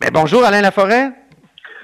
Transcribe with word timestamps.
Ben, 0.00 0.08
bonjour 0.14 0.42
Alain 0.42 0.62
Laforêt. 0.62 1.10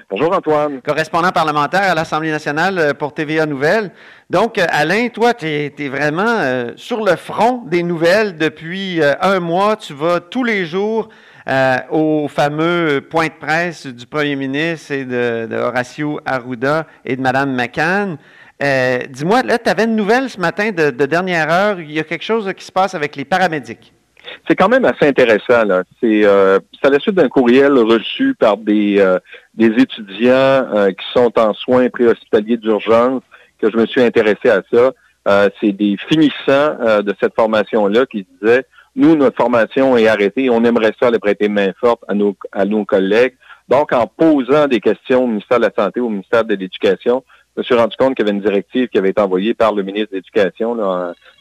Bonjour 0.09 0.33
Antoine. 0.33 0.81
Correspondant 0.81 1.29
parlementaire 1.31 1.83
à 1.83 1.93
l'Assemblée 1.93 2.31
nationale 2.31 2.79
euh, 2.79 2.93
pour 2.95 3.13
TVA 3.13 3.45
Nouvelles. 3.45 3.91
Donc, 4.31 4.57
euh, 4.57 4.65
Alain, 4.69 5.09
toi, 5.09 5.35
tu 5.35 5.45
es, 5.45 5.87
vraiment 5.87 6.25
euh, 6.25 6.71
sur 6.77 7.05
le 7.05 7.15
front 7.15 7.61
des 7.67 7.83
nouvelles 7.83 8.35
depuis 8.35 9.01
un 9.21 9.39
mois. 9.39 9.75
Tu 9.75 9.93
vas 9.93 10.19
tous 10.19 10.43
les 10.43 10.65
jours 10.65 11.09
au 11.91 12.27
fameux 12.27 13.05
point 13.07 13.27
de 13.27 13.37
presse 13.39 13.85
du 13.85 14.07
premier 14.07 14.35
ministre 14.35 14.93
et 14.93 15.05
de, 15.05 15.55
Horacio 15.55 16.19
Arruda 16.25 16.87
et 17.05 17.15
de 17.15 17.21
Mme 17.21 17.53
McCann. 17.53 18.17
Dis-moi, 19.11 19.43
là, 19.43 19.59
tu 19.59 19.69
avais 19.69 19.83
une 19.83 19.95
nouvelle 19.95 20.27
ce 20.27 20.39
matin 20.39 20.71
de, 20.71 20.89
de, 20.89 21.05
dernière 21.05 21.51
heure. 21.51 21.79
Il 21.79 21.91
y 21.91 21.99
a 21.99 22.03
quelque 22.03 22.25
chose 22.25 22.51
qui 22.57 22.65
se 22.65 22.71
passe 22.71 22.95
avec 22.95 23.15
les 23.15 23.25
paramédics. 23.25 23.93
C'est 24.47 24.55
quand 24.55 24.69
même 24.69 24.85
assez 24.85 25.07
intéressant. 25.07 25.63
Là. 25.65 25.83
C'est, 26.01 26.25
euh, 26.25 26.59
à 26.83 26.89
la 26.89 26.99
suite 26.99 27.15
d'un 27.15 27.29
courriel 27.29 27.73
reçu 27.73 28.33
par 28.33 28.57
des, 28.57 28.99
euh, 28.99 29.19
des 29.53 29.67
étudiants 29.81 30.31
euh, 30.31 30.91
qui 30.91 31.05
sont 31.13 31.37
en 31.37 31.53
soins 31.53 31.89
préhospitaliers 31.89 32.57
d'urgence 32.57 33.21
que 33.61 33.69
je 33.71 33.77
me 33.77 33.85
suis 33.85 34.01
intéressé 34.01 34.49
à 34.49 34.61
ça. 34.71 34.91
Euh, 35.27 35.49
c'est 35.59 35.73
des 35.73 35.97
finissants 36.07 37.01
de 37.03 37.13
cette 37.19 37.35
formation-là 37.35 38.05
qui 38.05 38.25
disaient 38.39 38.65
nous, 38.95 39.15
notre 39.15 39.37
formation 39.37 39.95
est 39.95 40.07
arrêtée, 40.07 40.49
on 40.49 40.63
aimerait 40.63 40.93
ça 40.99 41.07
aller 41.07 41.19
prêter 41.19 41.49
main 41.49 41.71
forte 41.79 42.01
à 42.07 42.15
nos, 42.15 42.35
à 42.51 42.65
nos 42.65 42.83
collègues. 42.83 43.35
Donc, 43.69 43.93
en 43.93 44.07
posant 44.07 44.67
des 44.67 44.79
questions 44.79 45.25
au 45.25 45.27
ministère 45.27 45.59
de 45.59 45.65
la 45.65 45.71
Santé, 45.77 45.99
au 45.99 46.09
ministère 46.09 46.45
de 46.45 46.55
l'Éducation, 46.55 47.23
je 47.55 47.61
me 47.61 47.63
suis 47.63 47.75
rendu 47.75 47.95
compte 47.97 48.15
qu'il 48.15 48.25
y 48.25 48.29
avait 48.29 48.37
une 48.37 48.43
directive 48.43 48.87
qui 48.87 48.97
avait 48.97 49.09
été 49.09 49.21
envoyée 49.21 49.53
par 49.53 49.73
le 49.73 49.83
ministre 49.83 50.11
de 50.11 50.15
l'Éducation, 50.15 50.77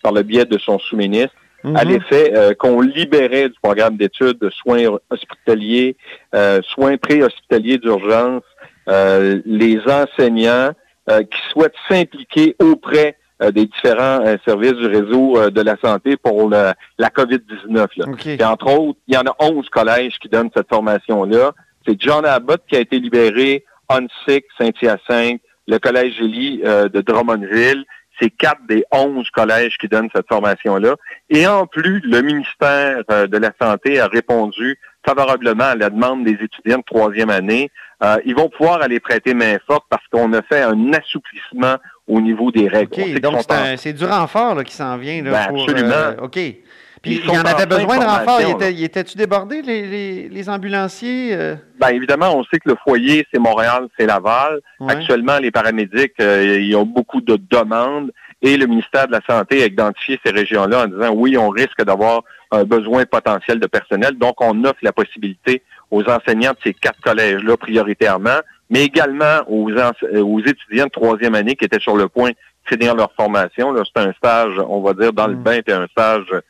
par 0.02 0.12
le 0.12 0.22
biais 0.22 0.44
de 0.44 0.58
son 0.58 0.78
sous-ministre, 0.78 1.34
à 1.74 1.84
mhm. 1.84 1.90
l'effet 1.90 2.32
euh, 2.36 2.54
qu'on 2.54 2.80
libérait 2.80 3.48
du 3.48 3.56
programme 3.60 3.96
d'études 3.96 4.38
de 4.38 4.50
soins 4.50 4.84
hospitaliers, 5.10 5.96
euh, 6.34 6.60
soins 6.62 6.96
préhospitaliers 6.96 7.78
d'urgence, 7.78 8.42
euh, 8.88 9.40
les 9.44 9.80
enseignants 9.88 10.72
qui 11.08 11.38
souhaitent 11.52 11.76
s'impliquer 11.88 12.56
auprès 12.60 13.16
des 13.40 13.66
différents 13.66 14.24
services 14.44 14.72
du 14.72 14.86
réseau 14.86 15.50
de 15.50 15.60
la 15.60 15.76
santé 15.76 16.16
pour 16.16 16.50
la, 16.50 16.74
COVID-19. 16.98 18.36
Et 18.40 18.42
entre 18.42 18.66
autres, 18.76 18.98
il 19.06 19.14
y 19.14 19.16
en 19.16 19.20
a 19.20 19.36
11 19.38 19.68
collèges 19.68 20.18
qui 20.18 20.28
donnent 20.28 20.50
cette 20.52 20.68
formation-là. 20.68 21.52
C'est 21.86 21.94
John 22.00 22.26
Abbott 22.26 22.62
qui 22.66 22.74
a 22.74 22.80
été 22.80 22.98
libéré, 22.98 23.64
Onsic, 23.88 24.46
Saint-Hyacinthe, 24.58 25.40
le 25.68 25.78
Collège 25.78 26.16
Gélie 26.18 26.58
de 26.58 27.00
Drummondville 27.00 27.84
c'est 28.20 28.30
quatre 28.30 28.60
des 28.68 28.84
onze 28.92 29.30
collèges 29.30 29.76
qui 29.78 29.88
donnent 29.88 30.08
cette 30.14 30.28
formation-là. 30.28 30.96
Et 31.30 31.46
en 31.46 31.66
plus, 31.66 32.00
le 32.04 32.22
ministère 32.22 33.02
euh, 33.10 33.26
de 33.26 33.36
la 33.36 33.52
Santé 33.60 34.00
a 34.00 34.06
répondu 34.06 34.78
favorablement 35.04 35.64
à 35.64 35.74
la 35.74 35.90
demande 35.90 36.24
des 36.24 36.32
étudiants 36.32 36.78
de 36.78 36.84
troisième 36.84 37.30
année. 37.30 37.70
Euh, 38.02 38.16
ils 38.24 38.34
vont 38.34 38.48
pouvoir 38.48 38.82
aller 38.82 39.00
prêter 39.00 39.32
main 39.34 39.56
forte 39.66 39.84
parce 39.88 40.06
qu'on 40.12 40.32
a 40.32 40.42
fait 40.42 40.62
un 40.62 40.92
assouplissement 40.92 41.76
au 42.06 42.20
niveau 42.20 42.50
des 42.50 42.68
règles. 42.68 43.20
Donc 43.20 43.40
c'est 43.76 43.92
du 43.92 44.04
renfort 44.04 44.62
qui 44.64 44.74
s'en 44.74 44.96
vient. 44.96 45.22
Là, 45.22 45.30
ben, 45.30 45.60
absolument. 45.60 45.92
Euh, 45.92 46.16
OK. 46.22 46.38
Puis 47.06 47.22
il 47.24 47.34
y 47.34 47.38
en 47.38 47.44
avait 47.44 47.66
besoin 47.66 47.98
de 47.98 48.04
renfort. 48.04 48.40
Il 48.42 48.84
était-tu 48.84 49.16
débordé, 49.16 49.62
les, 49.62 50.48
ambulanciers? 50.48 51.36
Bien, 51.80 51.88
évidemment, 51.88 52.36
on 52.36 52.44
sait 52.44 52.58
que 52.58 52.70
le 52.70 52.76
foyer, 52.82 53.26
c'est 53.32 53.38
Montréal, 53.38 53.88
c'est 53.98 54.06
Laval. 54.06 54.60
Actuellement, 54.88 55.38
les 55.38 55.50
paramédics, 55.50 56.14
euh, 56.20 56.58
ils 56.60 56.74
ont 56.76 56.84
beaucoup 56.84 57.20
de 57.20 57.38
demandes 57.50 58.12
et 58.42 58.56
le 58.56 58.66
ministère 58.66 59.06
de 59.06 59.12
la 59.12 59.20
Santé 59.28 59.62
a 59.62 59.66
identifié 59.66 60.20
ces 60.24 60.32
régions-là 60.32 60.84
en 60.84 60.86
disant 60.86 61.12
oui, 61.14 61.36
on 61.36 61.48
risque 61.48 61.82
d'avoir 61.82 62.22
un 62.50 62.64
besoin 62.64 63.04
potentiel 63.04 63.58
de 63.58 63.66
personnel. 63.66 64.16
Donc, 64.18 64.40
on 64.40 64.64
offre 64.64 64.78
la 64.82 64.92
possibilité 64.92 65.62
aux 65.90 66.02
enseignants 66.04 66.52
de 66.52 66.58
ces 66.62 66.74
quatre 66.74 67.00
collèges-là 67.00 67.56
prioritairement, 67.56 68.40
mais 68.70 68.84
également 68.84 69.40
aux, 69.48 69.70
aux 69.70 70.40
étudiants 70.40 70.86
de 70.86 70.90
troisième 70.90 71.34
année 71.34 71.54
qui 71.54 71.64
étaient 71.64 71.80
sur 71.80 71.96
le 71.96 72.08
point 72.08 72.30
de 72.30 72.36
finir 72.66 72.94
leur 72.94 73.12
formation. 73.12 73.74
C'est 73.76 74.02
un 74.02 74.12
stage, 74.12 74.58
on 74.68 74.80
va 74.80 74.92
dire, 74.92 75.12
dans 75.12 75.28
le 75.28 75.36
mm. 75.36 75.42
bain, 75.42 75.60
puis 75.64 75.74
un 75.74 75.86
stage 75.86 76.26
euh, 76.32 76.40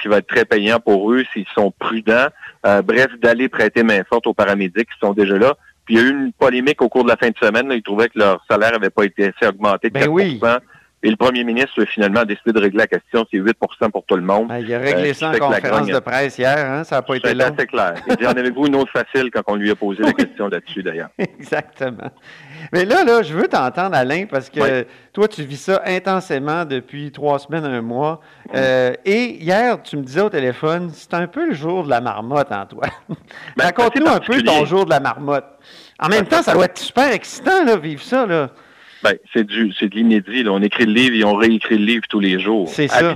qui 0.00 0.08
va 0.08 0.18
être 0.18 0.26
très 0.26 0.44
payant 0.44 0.78
pour 0.80 1.12
eux 1.12 1.24
s'ils 1.32 1.46
sont 1.54 1.72
prudents. 1.78 2.28
Euh, 2.66 2.82
bref, 2.82 3.08
d'aller 3.20 3.48
prêter 3.48 3.82
main 3.82 4.02
forte 4.08 4.26
aux 4.26 4.34
paramédics 4.34 4.88
qui 4.88 4.98
sont 5.00 5.12
déjà 5.12 5.36
là. 5.36 5.54
Puis 5.84 5.96
il 5.96 6.00
y 6.00 6.04
a 6.04 6.06
eu 6.06 6.10
une 6.10 6.32
polémique 6.32 6.80
au 6.80 6.88
cours 6.88 7.04
de 7.04 7.10
la 7.10 7.16
fin 7.16 7.28
de 7.28 7.36
semaine. 7.36 7.70
ils 7.72 7.82
trouvaient 7.82 8.08
que 8.08 8.18
leur 8.18 8.42
salaire 8.50 8.72
n'avait 8.72 8.90
pas 8.90 9.04
été 9.04 9.24
assez 9.24 9.46
augmenté 9.46 9.90
de 9.90 9.94
ben 9.94 10.08
Et 11.04 11.10
le 11.10 11.16
premier 11.16 11.44
ministre, 11.44 11.84
finalement, 11.84 12.20
a 12.20 12.24
décidé 12.24 12.50
de 12.50 12.58
régler 12.58 12.78
la 12.78 12.86
question. 12.86 13.26
C'est 13.30 13.36
8% 13.36 13.90
pour 13.90 14.06
tout 14.06 14.16
le 14.16 14.22
monde. 14.22 14.48
Ben, 14.48 14.60
il 14.60 14.72
a 14.72 14.78
réglé 14.78 15.10
euh, 15.10 15.12
ça 15.12 15.28
en 15.28 15.38
conférence 15.38 15.86
de 15.86 15.98
presse 15.98 16.38
hier. 16.38 16.56
Hein? 16.58 16.82
Ça 16.82 16.96
n'a 16.96 17.02
pas 17.02 17.16
été 17.16 17.34
long. 17.34 17.54
C'est 17.58 17.66
clair. 17.66 17.96
Il 18.08 18.16
dit, 18.16 18.26
en 18.26 18.30
avez-vous 18.30 18.68
une 18.68 18.76
autre 18.76 18.90
facile 18.90 19.30
quand 19.30 19.42
on 19.48 19.56
lui 19.56 19.70
a 19.70 19.76
posé 19.76 20.02
la 20.02 20.14
question 20.14 20.48
là-dessus, 20.48 20.82
d'ailleurs? 20.82 21.10
Exactement. 21.18 22.10
Mais 22.72 22.86
là, 22.86 23.04
là, 23.04 23.22
je 23.22 23.34
veux 23.34 23.48
t'entendre, 23.48 23.94
Alain, 23.94 24.24
parce 24.24 24.48
que 24.48 24.86
toi, 25.12 25.28
tu 25.28 25.42
vis 25.42 25.58
ça 25.58 25.82
intensément 25.84 26.64
depuis 26.64 27.12
trois 27.12 27.38
semaines, 27.38 27.66
un 27.66 27.82
mois. 27.82 28.22
Euh, 28.54 28.94
et 29.04 29.42
hier, 29.42 29.82
tu 29.82 29.98
me 29.98 30.02
disais 30.02 30.22
au 30.22 30.30
téléphone, 30.30 30.88
c'est 30.94 31.12
un 31.12 31.26
peu 31.26 31.48
le 31.48 31.54
jour 31.54 31.84
de 31.84 31.90
la 31.90 32.00
marmotte, 32.00 32.50
Antoine. 32.50 32.90
Ben, 33.58 33.64
Raconte-nous 33.64 34.08
un 34.08 34.20
peu 34.20 34.42
ton 34.42 34.64
jour 34.64 34.86
de 34.86 34.90
la 34.90 35.00
marmotte. 35.00 35.44
En 35.98 36.08
même 36.08 36.24
temps, 36.24 36.42
ça 36.42 36.54
doit 36.54 36.64
être 36.64 36.78
super 36.78 37.12
excitant, 37.12 37.62
là, 37.62 37.76
vivre 37.76 38.02
ça, 38.02 38.24
là. 38.24 38.48
Ben, 39.04 39.16
c'est 39.34 39.44
du, 39.44 39.72
c'est 39.78 39.90
de 39.90 39.94
l'inédit. 39.96 40.44
On 40.48 40.62
écrit 40.62 40.86
le 40.86 40.92
livre 40.92 41.14
et 41.14 41.24
on 41.24 41.34
réécrit 41.34 41.76
le 41.76 41.84
livre 41.84 42.04
tous 42.08 42.20
les 42.20 42.40
jours. 42.40 42.68
C'est 42.70 42.88
ça. 42.88 43.14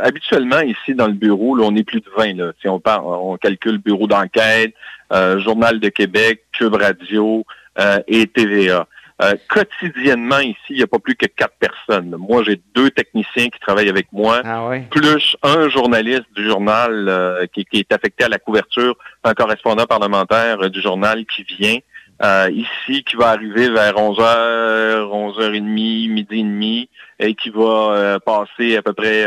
habituellement, 0.00 0.60
ici, 0.60 0.94
dans 0.94 1.08
le 1.08 1.12
bureau, 1.12 1.56
là, 1.56 1.64
on 1.66 1.74
est 1.74 1.82
plus 1.82 2.00
de 2.00 2.06
20. 2.16 2.36
Là. 2.36 2.52
Si 2.62 2.68
on, 2.68 2.78
parle, 2.78 3.04
on 3.04 3.36
calcule 3.36 3.78
bureau 3.78 4.06
d'enquête, 4.06 4.74
euh, 5.12 5.40
Journal 5.40 5.80
de 5.80 5.88
Québec, 5.88 6.44
Cube 6.52 6.74
Radio, 6.74 7.44
euh, 7.80 7.98
et 8.06 8.28
TVA. 8.28 8.86
Euh, 9.22 9.34
quotidiennement 9.48 10.38
ici, 10.38 10.58
il 10.70 10.76
n'y 10.76 10.82
a 10.82 10.86
pas 10.86 11.00
plus 11.00 11.16
que 11.16 11.26
quatre 11.26 11.56
personnes. 11.58 12.14
Moi, 12.16 12.44
j'ai 12.44 12.60
deux 12.76 12.90
techniciens 12.90 13.48
qui 13.48 13.58
travaillent 13.58 13.88
avec 13.88 14.06
moi, 14.12 14.42
ah 14.44 14.70
plus 14.90 15.36
un 15.42 15.68
journaliste 15.68 16.26
du 16.36 16.48
journal 16.48 17.08
euh, 17.08 17.46
qui, 17.52 17.66
est 17.72 17.92
affecté 17.92 18.24
à 18.24 18.28
la 18.28 18.38
couverture, 18.38 18.96
un 19.24 19.34
correspondant 19.34 19.86
parlementaire 19.86 20.70
du 20.70 20.80
journal 20.80 21.24
qui 21.26 21.42
vient 21.42 21.78
ici, 22.22 23.04
qui 23.04 23.16
va 23.16 23.30
arriver 23.30 23.70
vers 23.70 23.94
11h, 23.94 25.08
11h30, 25.08 25.60
midi 25.60 26.40
et 26.40 26.42
demi, 26.42 26.88
et 27.18 27.34
qui 27.34 27.50
va 27.50 28.18
passer 28.24 28.76
à 28.76 28.82
peu 28.82 28.92
près 28.92 29.24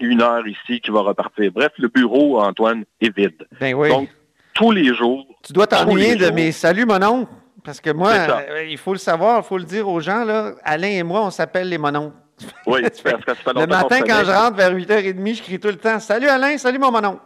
une 0.00 0.22
heure 0.22 0.46
ici, 0.46 0.80
qui 0.80 0.90
va 0.90 1.00
repartir. 1.00 1.50
Bref, 1.52 1.72
le 1.78 1.88
bureau, 1.88 2.40
Antoine, 2.40 2.84
est 3.00 3.14
vide. 3.16 3.46
Ben 3.60 3.74
oui. 3.74 3.88
Donc, 3.88 4.08
tous 4.54 4.70
les 4.70 4.94
jours. 4.94 5.26
Tu 5.42 5.52
dois 5.52 5.66
t'ennuyer 5.66 6.16
de 6.16 6.30
mes 6.30 6.52
saluts, 6.52 6.86
mon 6.86 7.02
oncle. 7.02 7.32
Parce 7.64 7.80
que 7.80 7.90
moi, 7.90 8.10
euh, 8.10 8.64
il 8.68 8.78
faut 8.78 8.92
le 8.92 8.98
savoir, 8.98 9.42
il 9.44 9.46
faut 9.46 9.58
le 9.58 9.64
dire 9.64 9.88
aux 9.88 10.00
gens, 10.00 10.24
là, 10.24 10.52
Alain 10.64 10.88
et 10.88 11.02
moi, 11.04 11.24
on 11.24 11.30
s'appelle 11.30 11.68
les 11.68 11.78
mononcles. 11.78 12.16
Oui, 12.66 12.82
parce 13.04 13.24
que 13.24 13.34
ça 13.44 13.52
Le 13.54 13.66
matin, 13.66 14.00
quand 14.00 14.24
je 14.24 14.32
rentre 14.32 14.56
vers 14.56 14.74
8h30, 14.74 15.36
je 15.36 15.42
crie 15.42 15.60
tout 15.60 15.68
le 15.68 15.76
temps 15.76 16.00
Salut 16.00 16.26
Alain, 16.26 16.58
salut 16.58 16.80
mon 16.80 16.90
mononcle. 16.90 17.20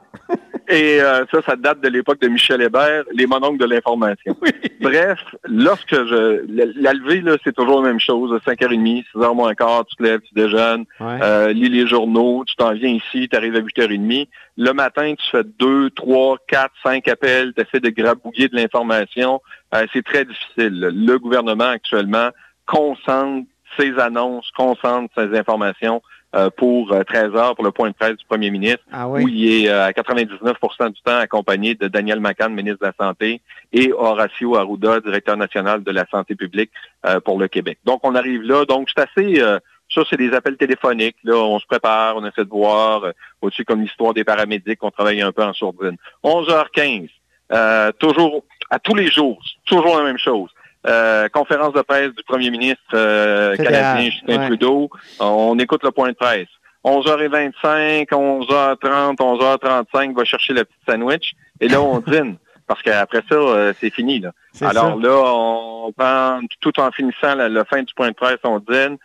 Et 0.68 1.00
euh, 1.00 1.24
ça, 1.30 1.42
ça 1.42 1.56
date 1.56 1.80
de 1.80 1.88
l'époque 1.88 2.20
de 2.20 2.28
Michel 2.28 2.60
Hébert, 2.60 3.04
les 3.12 3.26
mononcles 3.26 3.58
de 3.58 3.66
l'information. 3.66 4.36
Bref, 4.80 5.18
lorsque 5.44 5.94
je... 5.94 6.44
La 6.80 6.92
levée, 6.92 7.20
là, 7.20 7.36
c'est 7.44 7.54
toujours 7.54 7.82
la 7.82 7.88
même 7.88 8.00
chose. 8.00 8.38
5h30, 8.44 9.04
6h 9.14 9.34
moins 9.34 9.54
quart, 9.54 9.86
tu 9.86 9.96
te 9.96 10.02
lèves, 10.02 10.20
tu 10.20 10.34
déjeunes, 10.34 10.84
euh, 11.00 11.52
lis 11.52 11.68
les 11.68 11.86
journaux, 11.86 12.44
tu 12.46 12.56
t'en 12.56 12.72
viens 12.72 12.90
ici, 12.90 13.28
tu 13.28 13.36
arrives 13.36 13.54
à 13.54 13.60
8h30. 13.60 14.28
Le 14.56 14.72
matin, 14.72 15.14
tu 15.14 15.30
fais 15.30 15.44
2, 15.44 15.90
3, 15.90 16.38
4, 16.48 16.72
5 16.82 17.08
appels, 17.08 17.52
tu 17.54 17.62
essaies 17.62 17.80
de 17.80 17.90
grabouiller 17.90 18.48
de 18.48 18.56
l'information. 18.56 19.40
Euh, 19.74 19.86
c'est 19.92 20.04
très 20.04 20.24
difficile. 20.24 20.90
Le 20.92 21.18
gouvernement, 21.18 21.68
actuellement, 21.68 22.30
concentre 22.66 23.46
ses 23.78 23.98
annonces, 23.98 24.50
concentre 24.56 25.12
ses 25.16 25.36
informations 25.38 26.02
pour 26.56 26.88
13 26.88 27.30
euh, 27.34 27.36
heures 27.36 27.54
pour 27.54 27.64
le 27.64 27.70
point 27.70 27.88
de 27.88 27.94
presse 27.94 28.16
du 28.16 28.24
premier 28.26 28.50
ministre, 28.50 28.84
ah 28.92 29.08
où 29.08 29.28
il 29.28 29.64
est 29.64 29.68
euh, 29.68 29.86
à 29.86 29.92
99% 29.92 30.92
du 30.92 31.00
temps 31.02 31.18
accompagné 31.18 31.74
de 31.74 31.88
Daniel 31.88 32.20
Macan, 32.20 32.50
ministre 32.50 32.80
de 32.80 32.86
la 32.86 33.06
Santé, 33.06 33.40
et 33.72 33.92
Horacio 33.92 34.56
Arruda, 34.56 35.00
directeur 35.00 35.36
national 35.36 35.82
de 35.82 35.90
la 35.90 36.06
santé 36.10 36.34
publique 36.34 36.70
pour 37.24 37.38
le 37.38 37.48
Québec. 37.48 37.78
Donc, 37.84 38.00
on 38.04 38.14
arrive 38.14 38.42
là. 38.42 38.64
Donc, 38.64 38.88
c'est 38.94 39.02
assez... 39.02 39.40
ça, 39.92 40.02
c'est 40.08 40.16
des 40.16 40.32
appels 40.32 40.56
téléphoniques. 40.56 41.16
Là, 41.24 41.36
on 41.36 41.58
se 41.58 41.66
prépare, 41.66 42.16
on 42.16 42.24
essaie 42.24 42.44
de 42.44 42.50
voir. 42.50 43.04
au-dessus, 43.42 43.64
comme 43.64 43.82
l'histoire 43.82 44.14
des 44.14 44.24
paramédics, 44.24 44.82
on 44.82 44.90
travaille 44.90 45.20
un 45.20 45.32
peu 45.32 45.42
en 45.42 45.52
sourdine. 45.52 45.96
11h15, 46.24 47.08
toujours, 47.98 48.44
à 48.70 48.78
tous 48.78 48.94
les 48.94 49.08
jours, 49.08 49.42
toujours 49.66 49.98
la 49.98 50.04
même 50.04 50.18
chose. 50.18 50.50
Euh, 50.86 51.28
conférence 51.28 51.72
de 51.72 51.82
presse 51.82 52.14
du 52.14 52.22
premier 52.22 52.50
ministre 52.50 52.80
euh, 52.94 53.56
canadien 53.56 54.10
Justin 54.10 54.46
Trudeau. 54.46 54.90
On 55.18 55.58
écoute 55.58 55.82
le 55.82 55.90
point 55.90 56.10
de 56.10 56.14
presse. 56.14 56.48
11h25, 56.84 58.06
11h30, 58.08 59.16
11h35, 59.16 60.14
va 60.14 60.24
chercher 60.24 60.52
le 60.52 60.64
petit 60.64 60.78
sandwich. 60.88 61.32
Et 61.60 61.68
là, 61.68 61.80
on 61.82 61.98
dîne. 62.06 62.36
Parce 62.68 62.82
qu'après 62.82 63.22
ça, 63.28 63.34
euh, 63.34 63.72
c'est 63.80 63.90
fini. 63.90 64.20
Là. 64.20 64.32
Alors 64.60 64.96
là, 64.98 65.10
on 65.12 65.92
prend 65.96 66.40
tout 66.60 66.78
en 66.80 66.92
finissant 66.92 67.34
la, 67.34 67.64
fin 67.64 67.82
du 67.82 67.92
point 67.94 68.10
de 68.10 68.14
presse, 68.14 68.38
on 68.44 68.60
dîne. 68.60 68.96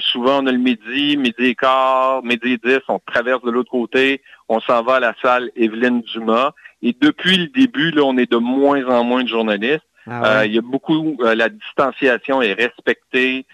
souvent, 0.00 0.42
on 0.42 0.46
a 0.46 0.52
le 0.52 0.58
midi, 0.58 1.18
midi 1.18 1.44
et 1.44 1.54
quart, 1.54 2.22
midi 2.22 2.52
et 2.52 2.58
dix, 2.62 2.80
on 2.88 2.98
traverse 2.98 3.42
de 3.42 3.50
l'autre 3.50 3.70
côté, 3.70 4.22
on 4.48 4.60
s'en 4.60 4.82
va 4.82 4.96
à 4.96 5.00
la 5.00 5.14
salle 5.20 5.50
Evelyne 5.56 6.00
Dumas. 6.00 6.52
Et 6.82 6.94
depuis 6.98 7.36
le 7.36 7.46
début, 7.48 7.90
là, 7.90 8.02
on 8.04 8.16
est 8.16 8.30
de 8.30 8.36
moins 8.36 8.86
en 8.86 9.04
moins 9.04 9.22
de 9.22 9.28
journalistes. 9.28 9.84
Ah 10.08 10.46
il 10.46 10.54
y 10.54 10.58
a 10.58 10.62
beaucoup, 10.62 11.16
la 11.20 11.48
distanciation 11.48 12.40
est 12.40 12.52
respectée. 12.52 13.44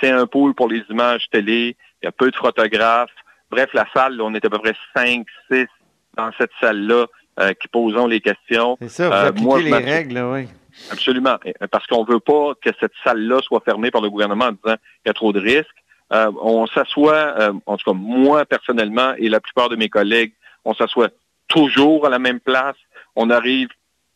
c'est 0.00 0.10
un 0.10 0.26
pôle 0.26 0.54
pour 0.54 0.68
les 0.68 0.82
images 0.90 1.28
télé. 1.30 1.76
Il 2.02 2.06
y 2.06 2.08
a 2.08 2.12
peu 2.12 2.30
de 2.30 2.36
photographes. 2.36 3.10
Bref, 3.50 3.70
la 3.72 3.86
salle, 3.94 4.20
on 4.20 4.34
est 4.34 4.44
à 4.44 4.50
peu 4.50 4.58
près 4.58 4.74
5, 4.94 5.26
6 5.50 5.66
dans 6.16 6.30
cette 6.38 6.50
salle-là 6.60 7.06
euh, 7.40 7.52
qui 7.54 7.68
posons 7.68 8.06
les 8.06 8.20
questions. 8.20 8.76
C'est 8.80 8.88
ça, 8.88 9.30
vous 9.30 9.56
euh, 9.56 9.60
les 9.60 9.72
règles, 9.72 10.18
oui. 10.18 10.48
Absolument, 10.90 11.36
parce 11.70 11.86
qu'on 11.86 12.04
ne 12.04 12.12
veut 12.12 12.20
pas 12.20 12.52
que 12.60 12.70
cette 12.78 12.92
salle-là 13.02 13.40
soit 13.42 13.62
fermée 13.64 13.90
par 13.90 14.00
le 14.00 14.10
gouvernement 14.10 14.46
en 14.46 14.52
disant 14.52 14.76
qu'il 14.76 15.06
y 15.06 15.10
a 15.10 15.14
trop 15.14 15.32
de 15.32 15.40
risques. 15.40 15.66
Euh, 16.12 16.30
on 16.40 16.66
s'assoit, 16.66 17.52
en 17.66 17.76
tout 17.76 17.90
cas 17.90 17.96
moi 17.96 18.44
personnellement 18.44 19.14
et 19.18 19.28
la 19.28 19.40
plupart 19.40 19.68
de 19.68 19.76
mes 19.76 19.88
collègues, 19.88 20.32
on 20.64 20.74
s'assoit 20.74 21.08
toujours 21.48 22.06
à 22.06 22.10
la 22.10 22.18
même 22.18 22.40
place. 22.40 22.76
On 23.16 23.30
arrive 23.30 23.68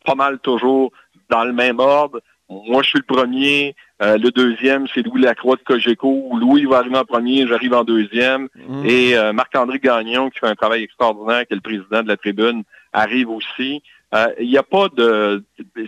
pas 0.04 0.14
mal 0.14 0.38
toujours 0.38 0.92
dans 1.28 1.44
le 1.44 1.52
même 1.52 1.80
ordre. 1.80 2.20
Moi, 2.48 2.82
je 2.82 2.88
suis 2.90 2.98
le 2.98 3.14
premier. 3.14 3.74
Euh, 4.02 4.18
le 4.18 4.30
deuxième, 4.30 4.86
c'est 4.92 5.02
Louis 5.02 5.22
Lacroix 5.22 5.56
de 5.56 5.62
Cogeco. 5.62 6.36
Louis 6.38 6.64
va 6.66 6.78
arriver 6.78 6.98
en 6.98 7.04
premier, 7.04 7.46
j'arrive 7.46 7.74
en 7.74 7.84
deuxième. 7.84 8.48
Mm. 8.68 8.84
Et 8.84 9.16
euh, 9.16 9.32
Marc-André 9.32 9.78
Gagnon, 9.78 10.28
qui 10.30 10.38
fait 10.38 10.48
un 10.48 10.54
travail 10.54 10.82
extraordinaire, 10.82 11.46
qui 11.46 11.54
est 11.54 11.56
le 11.56 11.62
président 11.62 12.02
de 12.02 12.08
la 12.08 12.16
tribune, 12.16 12.64
arrive 12.92 13.30
aussi. 13.30 13.82
Euh, 14.14 14.26
il 14.38 14.48
n'y 14.48 14.58
a 14.58 14.62
pas 14.62 14.88
de... 14.94 15.42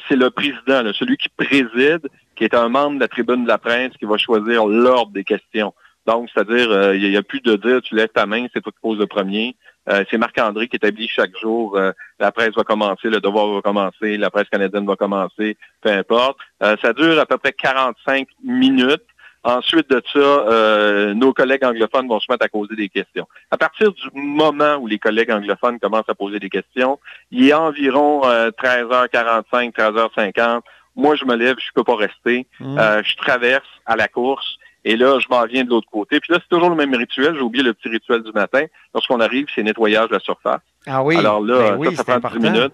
C'est 0.08 0.16
le 0.16 0.30
président, 0.30 0.82
celui 0.94 1.16
qui 1.18 1.28
préside, 1.28 2.08
qui 2.36 2.44
est 2.44 2.54
un 2.54 2.68
membre 2.68 2.96
de 2.96 3.00
la 3.00 3.08
tribune 3.08 3.44
de 3.44 3.48
la 3.48 3.58
presse, 3.58 3.92
qui 3.98 4.06
va 4.06 4.16
choisir 4.16 4.66
l'ordre 4.66 5.12
des 5.12 5.24
questions. 5.24 5.74
Donc, 6.06 6.28
c'est-à-dire, 6.32 6.94
il 6.94 7.08
n'y 7.08 7.16
a, 7.16 7.22
plus 7.22 7.40
de 7.40 7.56
dire, 7.56 7.80
tu 7.82 7.94
lèves 7.94 8.08
ta 8.08 8.26
main, 8.26 8.46
c'est 8.52 8.60
toi 8.60 8.72
qui 8.72 8.80
poses 8.80 8.98
le 8.98 9.06
premier. 9.06 9.56
Euh, 9.88 10.04
c'est 10.10 10.18
Marc-André 10.18 10.68
qui 10.68 10.76
établit 10.76 11.08
chaque 11.08 11.36
jour, 11.38 11.76
euh, 11.76 11.92
la 12.18 12.32
presse 12.32 12.54
va 12.56 12.62
commencer, 12.62 13.10
le 13.10 13.20
devoir 13.20 13.48
va 13.48 13.60
commencer, 13.60 14.16
la 14.16 14.30
presse 14.30 14.48
canadienne 14.48 14.86
va 14.86 14.96
commencer, 14.96 15.56
peu 15.82 15.90
importe. 15.90 16.38
Euh, 16.62 16.76
ça 16.82 16.92
dure 16.92 17.18
à 17.20 17.26
peu 17.26 17.36
près 17.36 17.52
45 17.52 18.26
minutes. 18.42 19.02
Ensuite 19.46 19.90
de 19.90 20.02
ça, 20.10 21.12
nos 21.12 21.34
collègues 21.34 21.66
anglophones 21.66 22.08
vont 22.08 22.18
se 22.18 22.32
mettre 22.32 22.46
à 22.46 22.48
poser 22.48 22.76
des 22.76 22.88
questions. 22.88 23.28
À 23.50 23.58
partir 23.58 23.92
du 23.92 24.08
moment 24.14 24.76
où 24.76 24.86
les 24.86 24.98
collègues 24.98 25.30
anglophones 25.30 25.78
commencent 25.78 26.08
à 26.08 26.14
poser 26.14 26.38
des 26.38 26.48
questions, 26.48 26.98
il 27.30 27.50
est 27.50 27.52
environ 27.52 28.22
13h45, 28.22 29.74
13h50. 29.74 30.62
Moi, 30.96 31.14
je 31.16 31.26
me 31.26 31.36
lève, 31.36 31.56
je 31.58 31.72
peux 31.74 31.84
pas 31.84 31.94
rester. 31.94 32.46
Mmh. 32.58 32.78
je 33.04 33.16
traverse 33.16 33.68
à 33.84 33.96
la 33.96 34.08
course. 34.08 34.56
Et 34.84 34.96
là, 34.96 35.18
je 35.18 35.26
m'en 35.30 35.44
viens 35.46 35.64
de 35.64 35.70
l'autre 35.70 35.88
côté. 35.90 36.20
Puis 36.20 36.32
là, 36.32 36.38
c'est 36.42 36.48
toujours 36.48 36.68
le 36.68 36.76
même 36.76 36.94
rituel. 36.94 37.34
J'ai 37.34 37.40
oublié 37.40 37.64
le 37.64 37.72
petit 37.72 37.88
rituel 37.88 38.22
du 38.22 38.32
matin. 38.32 38.64
Lorsqu'on 38.94 39.20
arrive, 39.20 39.46
c'est 39.54 39.62
nettoyage 39.62 40.08
de 40.08 40.14
la 40.14 40.20
surface. 40.20 40.60
Ah 40.86 41.02
oui. 41.02 41.16
Alors 41.16 41.40
là, 41.40 41.76
ben 41.76 41.94
ça, 41.96 42.04
prend 42.04 42.18
10 42.18 42.38
minutes. 42.38 42.72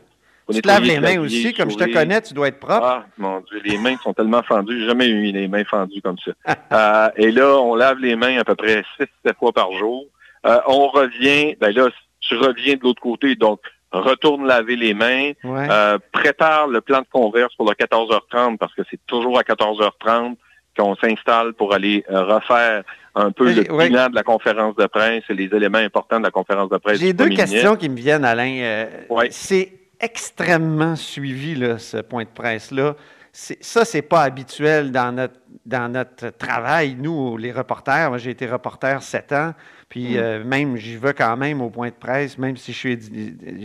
tu 0.53 0.61
te 0.61 0.67
laves 0.67 0.83
les 0.83 0.99
mains 0.99 1.21
aussi, 1.21 1.55
comme 1.55 1.71
je 1.71 1.77
te 1.77 1.93
connais, 1.93 2.21
tu 2.23 2.35
dois 2.35 2.49
être 2.49 2.59
propre. 2.59 2.85
Ah, 2.85 3.07
mon 3.17 3.41
Dieu, 3.41 3.61
les 3.65 3.79
mains 3.79 3.97
sont 4.03 4.13
tellement 4.13 4.43
fendues. 4.43 4.81
J'ai 4.81 4.87
jamais 4.87 5.07
eu 5.07 5.31
les 5.31 5.47
mains 5.47 5.65
fendues 5.65 6.03
comme 6.03 6.19
ça. 6.19 6.33
euh, 6.73 7.11
et 7.17 7.31
là, 7.31 7.57
on 7.59 7.75
lave 7.77 7.99
les 7.99 8.17
mains 8.17 8.39
à 8.39 8.45
peu 8.45 8.57
près 8.57 8.83
6-7 8.99 9.37
fois 9.39 9.53
par 9.53 9.73
jour. 9.73 10.07
Euh, 10.47 10.59
on 10.67 10.89
revient, 10.89 11.55
ben 11.61 11.73
là, 11.73 11.89
tu 12.21 12.37
reviens 12.37 12.75
de 12.75 12.83
l'autre 12.83 13.03
côté, 13.03 13.37
donc 13.37 13.61
retourne 13.93 14.47
laver 14.47 14.77
les 14.77 14.95
mains, 14.95 15.33
euh, 15.45 15.99
prépare 16.13 16.69
le 16.69 16.81
plan 16.81 17.01
de 17.01 17.07
converse 17.11 17.55
pour 17.57 17.69
le 17.69 17.75
14h30 17.75 18.57
parce 18.57 18.73
que 18.75 18.83
c'est 18.91 19.01
toujours 19.07 19.39
à 19.39 19.43
14h30 19.43 20.37
qu'on 20.81 20.97
s'installe 20.97 21.53
pour 21.55 21.75
aller 21.75 22.05
euh, 22.11 22.25
refaire 22.25 22.83
un 23.15 23.31
peu 23.33 23.53
le 23.53 23.63
bilan 23.63 24.09
de 24.09 24.15
la 24.15 24.23
conférence 24.23 24.77
de 24.77 24.87
presse 24.87 25.25
et 25.29 25.35
les 25.35 25.47
éléments 25.55 25.79
importants 25.79 26.19
de 26.19 26.25
la 26.25 26.31
conférence 26.31 26.71
de 26.71 26.79
presse. 26.79 26.99
J'ai 26.99 27.13
deux 27.13 27.29
questions 27.29 27.77
qui 27.77 27.89
me 27.89 27.97
viennent, 27.97 28.25
Alain. 28.25 28.57
Euh, 28.61 28.87
c'est 29.31 29.73
extrêmement 30.01 30.97
suivi, 30.97 31.55
là, 31.55 31.79
ce 31.79 31.99
point 31.99 32.25
de 32.25 32.29
presse-là. 32.29 32.95
Ça, 33.33 33.85
c'est 33.85 34.03
pas 34.03 34.23
habituel 34.23 34.91
dans 34.91 35.13
notre, 35.13 35.35
dans 35.65 35.89
notre 35.89 36.31
travail, 36.31 36.97
nous, 36.99 37.37
les 37.37 37.53
reporters. 37.53 38.09
Moi, 38.09 38.19
j'ai 38.19 38.31
été 38.31 38.47
reporter 38.47 39.03
sept 39.03 39.33
ans, 39.33 39.53
puis 39.91 40.15
mm. 40.15 40.17
euh, 40.17 40.45
même, 40.45 40.77
j'y 40.77 40.97
vais 40.97 41.13
quand 41.13 41.37
même 41.37 41.61
au 41.61 41.69
point 41.69 41.89
de 41.89 41.95
presse, 41.95 42.39
même 42.39 42.57
si 42.57 42.73
je 42.73 42.79
suis, 42.79 42.99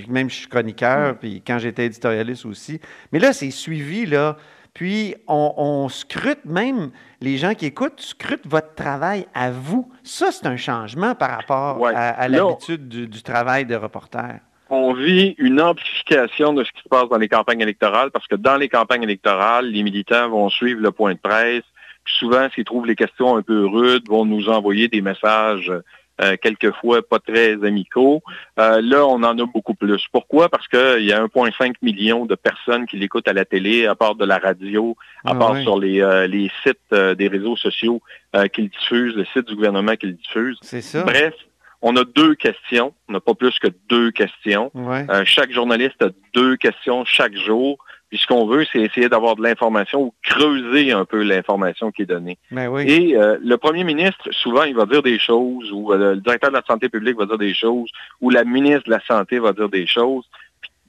même 0.10 0.30
si 0.30 0.36
je 0.36 0.42
suis 0.42 0.50
chroniqueur, 0.50 1.14
mm. 1.14 1.18
puis 1.18 1.42
quand 1.46 1.60
j'étais 1.60 1.86
éditorialiste 1.86 2.46
aussi. 2.46 2.82
Mais 3.14 3.20
là, 3.20 3.32
c'est 3.32 3.52
suivi, 3.52 4.06
là. 4.06 4.36
Puis, 4.74 5.16
on, 5.30 5.88
scrute 5.88 6.44
même, 6.44 6.92
les 7.22 7.38
gens 7.38 7.54
qui 7.54 7.66
écoutent, 7.68 8.02
scrutent 8.02 8.46
votre 8.46 8.76
travail 8.76 9.26
à 9.34 9.50
vous. 9.50 9.90
Ça, 10.04 10.34
c'est 10.34 10.48
un 10.48 10.58
changement 10.58 11.16
par 11.16 11.30
rapport 11.30 11.88
à, 11.88 12.28
l'habitude 12.28 12.90
du, 12.90 13.24
travail 13.24 13.66
de 13.66 13.76
reporter. 13.76 14.42
On 14.70 14.92
vit 14.92 15.34
une 15.38 15.62
amplification 15.62 16.52
de 16.52 16.66
ce 16.66 16.72
qui 16.74 16.82
se 16.82 16.90
passe 16.90 17.08
dans 17.08 17.18
les 17.18 17.30
campagnes 17.30 17.62
électorales 17.62 18.12
parce 18.12 18.28
que 18.28 18.36
dans 18.36 18.58
les 18.58 18.68
campagnes 18.68 19.04
électorales, 19.04 19.68
les 19.68 19.82
militants 19.82 20.28
vont 20.28 20.50
suivre 20.50 20.82
le 20.82 20.92
point 20.92 21.14
de 21.14 21.20
presse. 21.20 21.64
souvent, 22.06 22.50
s'ils 22.54 22.66
trouvent 22.66 22.86
les 22.86 22.98
questions 22.98 23.38
un 23.38 23.44
peu 23.44 23.66
rudes, 23.66 24.10
vont 24.10 24.26
nous 24.26 24.50
envoyer 24.50 24.90
des 24.90 25.02
messages 25.02 25.72
euh, 26.22 26.38
quelquefois 26.42 27.02
pas 27.02 27.20
très 27.20 27.54
amicaux. 27.66 28.22
Euh, 28.58 28.82
là, 28.82 29.06
on 29.06 29.22
en 29.24 29.38
a 29.38 29.46
beaucoup 29.46 29.74
plus. 29.74 30.08
Pourquoi? 30.12 30.50
Parce 30.50 30.68
qu'il 30.68 31.04
y 31.04 31.12
a 31.12 31.22
1,5 31.26 31.74
million 31.82 32.26
de 32.26 32.36
personnes 32.36 32.86
qui 32.86 32.98
l'écoutent 32.98 33.28
à 33.28 33.34
la 33.34 33.44
télé, 33.44 33.86
à 33.86 33.96
part 33.96 34.16
de 34.16 34.24
la 34.26 34.38
radio, 34.38 34.96
à 35.26 35.32
ah 35.32 35.36
part 35.36 35.58
sur 35.58 35.78
les, 35.78 36.02
euh, 36.02 36.28
les 36.28 36.50
sites 36.64 36.94
des 36.94 37.28
réseaux 37.28 37.58
sociaux 37.58 38.02
qu'ils 38.52 38.70
diffusent, 38.70 39.16
le 39.16 39.26
site 39.26 39.48
du 39.48 39.56
gouvernement 39.56 39.96
qu'ils 39.96 40.16
diffusent. 40.16 40.58
C'est 40.62 40.82
ça. 40.82 41.04
Bref, 41.04 41.34
on 41.88 41.96
a 41.98 42.04
deux 42.04 42.34
questions. 42.34 42.94
On 43.08 43.14
n'a 43.14 43.20
pas 43.20 43.36
plus 43.36 43.58
que 43.60 43.68
deux 43.88 44.10
questions. 44.10 44.72
chaque 45.24 45.52
journaliste 45.52 46.02
a 46.02 46.10
deux 46.34 46.58
questions 46.58 47.06
chaque 47.06 47.36
jour. 47.36 47.78
Puis 48.10 48.18
ce 48.18 48.26
qu'on 48.26 48.48
veut, 48.48 48.66
c'est 48.72 48.82
essayer 48.82 49.08
d'avoir 49.08 49.36
de 49.36 49.44
l'information 49.44 50.02
ou 50.02 50.14
creuser 50.24 50.92
un 50.92 51.06
peu 51.06 51.22
l'information 51.22 51.92
qui 51.92 52.02
est 52.02 52.08
donnée. 52.08 52.40
Ben 52.50 52.70
oui. 52.70 52.86
Et 52.88 53.16
euh, 53.16 53.38
le 53.40 53.58
premier 53.58 53.84
ministre, 53.84 54.30
souvent, 54.32 54.64
il 54.64 54.76
va 54.76 54.88
dire 54.88 55.04
des 55.04 55.20
choses, 55.20 55.72
ou 55.72 55.94
euh, 55.94 56.16
le 56.16 56.22
directeur 56.22 56.50
de 56.50 56.56
la 56.56 56.64
santé 56.68 56.90
publique 56.90 57.18
va 57.18 57.28
dire 57.28 57.38
des 57.38 57.54
choses, 57.54 57.90
ou 58.20 58.32
la 58.32 58.44
ministre 58.46 58.86
de 58.86 58.92
la 58.92 59.02
Santé 59.02 59.38
va 59.38 59.54
dire 59.54 59.70
des 59.70 59.86
choses. 59.86 60.26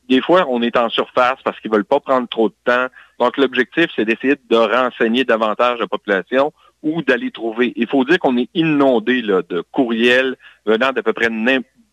des 0.08 0.22
fois, 0.22 0.46
on 0.48 0.62
est 0.62 0.78
en 0.78 0.88
surface 0.88 1.38
parce 1.44 1.60
qu'ils 1.60 1.70
veulent 1.70 1.84
pas 1.84 2.00
prendre 2.00 2.28
trop 2.28 2.48
de 2.48 2.54
temps. 2.64 2.86
Donc, 3.18 3.36
l'objectif, 3.36 3.86
c'est 3.94 4.06
d'essayer 4.06 4.36
de 4.48 4.56
renseigner 4.56 5.24
davantage 5.24 5.78
la 5.78 5.86
population 5.86 6.52
ou 6.82 7.02
d'aller 7.02 7.30
trouver. 7.30 7.72
Il 7.76 7.86
faut 7.86 8.04
dire 8.04 8.18
qu'on 8.18 8.36
est 8.36 8.48
inondé 8.54 9.22
là, 9.22 9.42
de 9.48 9.62
courriels 9.72 10.36
venant 10.64 10.92
d'à 10.92 11.02
peu 11.02 11.12
près 11.12 11.28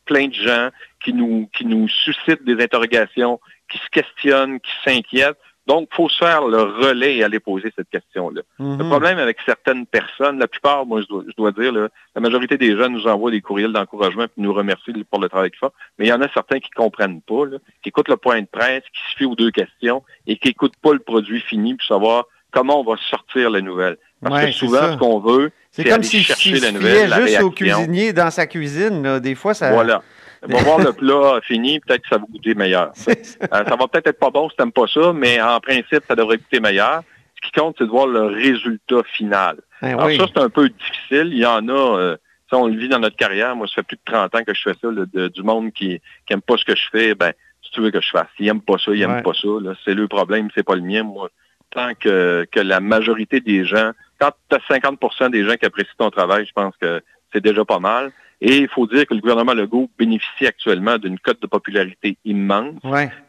plein 0.05 0.27
de 0.27 0.33
gens 0.33 0.69
qui 1.03 1.13
nous, 1.13 1.49
qui 1.55 1.65
nous 1.65 1.87
suscitent 1.87 2.43
des 2.43 2.61
interrogations, 2.61 3.39
qui 3.71 3.77
se 3.77 3.89
questionnent, 3.91 4.59
qui 4.59 4.71
s'inquiètent. 4.83 5.37
Donc, 5.65 5.87
il 5.91 5.95
faut 5.95 6.09
se 6.09 6.17
faire 6.17 6.45
le 6.45 6.61
relais 6.61 7.15
et 7.15 7.23
aller 7.23 7.39
poser 7.39 7.71
cette 7.75 7.89
question-là. 7.89 8.41
Le 8.59 8.65
mhm. 8.65 8.89
problème 8.89 9.17
avec 9.17 9.37
certaines 9.45 9.85
personnes, 9.85 10.37
la 10.37 10.49
plupart, 10.49 10.85
moi, 10.85 11.01
je 11.01 11.33
dois, 11.37 11.51
dire, 11.53 11.71
la 11.71 12.21
majorité 12.21 12.57
des 12.57 12.75
jeunes 12.75 12.91
nous 12.91 13.07
envoient 13.07 13.31
des 13.31 13.39
courriels 13.39 13.71
d'encouragement 13.71 14.23
et 14.25 14.29
nous 14.37 14.53
remercient 14.53 14.91
pour 15.09 15.21
le 15.21 15.29
travail 15.29 15.51
qu'ils 15.51 15.59
font. 15.59 15.71
Mais 15.97 16.07
il 16.07 16.09
y 16.09 16.13
en 16.13 16.21
a 16.21 16.27
certains 16.33 16.59
qui 16.59 16.69
comprennent 16.71 17.21
pas, 17.21 17.45
qui 17.81 17.89
écoutent 17.89 18.09
le 18.09 18.17
point 18.17 18.41
de 18.41 18.47
presse, 18.47 18.83
qui 18.93 19.11
se 19.11 19.17
fient 19.17 19.25
aux 19.27 19.35
deux 19.35 19.51
questions 19.51 20.03
et 20.27 20.37
qui 20.37 20.49
n'écoutent 20.49 20.77
pas 20.81 20.91
le 20.91 20.99
produit 20.99 21.39
fini 21.39 21.75
pour 21.75 21.87
savoir 21.87 22.25
comment 22.51 22.81
on 22.81 22.83
va 22.83 22.97
sortir 23.09 23.49
les 23.49 23.61
nouvelles. 23.61 23.97
Parce 24.23 24.45
que 24.45 24.51
souvent, 24.51 24.93
ce 24.93 24.97
qu'on 24.97 25.19
veut, 25.19 25.51
c'est 25.71 25.89
aller 25.91 26.03
si 26.03 26.23
chercher 26.23 26.59
la 26.59 26.71
nouvelle, 26.71 27.09
la 27.09 27.25
juste 27.25 27.41
au 27.41 27.51
cuisinier 27.51 28.13
dans 28.13 28.31
sa 28.31 28.47
cuisine. 28.47 29.19
Des 29.19 29.35
fois, 29.35 29.53
ça... 29.53 29.71
Voilà. 29.71 30.01
On 30.43 30.57
va 30.57 30.63
voir 30.63 30.79
le 30.79 30.93
plat 30.93 31.39
fini, 31.43 31.79
peut-être 31.79 32.01
que 32.01 32.09
ça 32.09 32.17
va 32.17 32.25
goûter 32.29 32.55
meilleur. 32.55 32.91
Euh, 33.07 33.63
ça. 33.65 33.75
va 33.75 33.87
peut-être 33.87 34.07
être 34.07 34.19
pas 34.19 34.29
bon 34.29 34.49
si 34.49 34.55
tu 34.55 34.61
n'aimes 34.61 34.71
pas 34.71 34.87
ça, 34.87 35.13
mais 35.13 35.41
en 35.41 35.59
principe, 35.59 36.03
ça 36.07 36.15
devrait 36.15 36.37
goûter 36.37 36.59
meilleur. 36.59 37.03
Ce 37.35 37.47
qui 37.47 37.51
compte, 37.51 37.75
c'est 37.77 37.85
de 37.85 37.89
voir 37.89 38.07
le 38.07 38.25
résultat 38.25 39.03
final. 39.15 39.57
Ben 39.81 39.99
Alors 39.99 40.09
ça, 40.11 40.31
c'est 40.33 40.41
un 40.41 40.49
peu 40.49 40.69
difficile. 40.69 41.29
Il 41.31 41.39
y 41.39 41.45
en 41.45 41.67
a, 41.67 41.71
euh, 41.71 42.17
ça, 42.49 42.57
on 42.57 42.67
le 42.67 42.77
vit 42.77 42.89
dans 42.89 42.99
notre 42.99 43.15
carrière. 43.15 43.55
Moi, 43.55 43.67
ça 43.67 43.75
fait 43.75 43.83
plus 43.83 43.97
de 43.97 44.11
30 44.11 44.35
ans 44.35 44.43
que 44.43 44.53
je 44.53 44.61
fais 44.61 44.75
ça, 44.81 45.27
du 45.29 45.43
monde 45.43 45.71
qui 45.73 46.01
n'aime 46.29 46.41
pas 46.41 46.57
ce 46.57 46.65
que 46.65 46.75
je 46.75 46.83
fais. 46.91 47.15
Ben, 47.15 47.33
si 47.63 47.71
tu 47.71 47.81
veux 47.81 47.91
que 47.91 48.01
je 48.01 48.09
fasse. 48.09 48.27
S'ils 48.37 48.45
n'aiment 48.45 48.61
pas 48.61 48.77
ça, 48.77 48.91
ils 48.93 48.99
n'aiment 48.99 49.23
pas 49.23 49.33
ça. 49.33 49.47
C'est 49.85 49.93
le 49.93 50.07
problème, 50.07 50.49
c'est 50.55 50.63
pas 50.63 50.75
le 50.75 50.81
mien. 50.81 51.03
Moi, 51.03 51.29
tant 51.73 51.93
que, 51.95 52.45
que 52.51 52.59
la 52.59 52.79
majorité 52.79 53.39
des 53.39 53.65
gens, 53.65 53.91
quand 54.19 54.31
tu 54.49 54.55
as 54.55 54.77
50% 54.77 55.31
des 55.31 55.43
gens 55.43 55.55
qui 55.55 55.65
apprécient 55.65 55.93
ton 55.97 56.09
travail, 56.09 56.45
je 56.45 56.53
pense 56.53 56.73
que 56.79 57.01
c'est 57.31 57.43
déjà 57.43 57.65
pas 57.65 57.79
mal. 57.79 58.11
Et 58.45 58.57
il 58.57 58.67
faut 58.67 58.87
dire 58.87 59.07
que 59.07 59.13
le 59.13 59.21
gouvernement 59.21 59.53
Legault 59.53 59.89
bénéficie 59.97 60.45
actuellement 60.45 60.97
d'une 60.97 61.17
cote 61.17 61.41
de 61.41 61.47
popularité 61.47 62.17
immense. 62.25 62.75